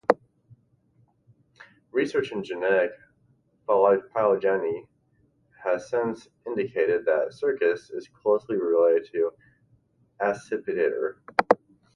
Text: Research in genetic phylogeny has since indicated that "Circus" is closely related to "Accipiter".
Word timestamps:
Research 1.91 2.31
in 2.31 2.43
genetic 2.43 2.89
phylogeny 3.67 4.87
has 5.63 5.89
since 5.91 6.27
indicated 6.47 7.05
that 7.05 7.33
"Circus" 7.33 7.91
is 7.91 8.07
closely 8.07 8.55
related 8.55 9.07
to 9.13 9.31
"Accipiter". 10.19 11.19